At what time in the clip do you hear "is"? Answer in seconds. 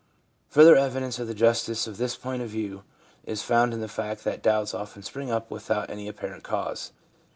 3.23-3.43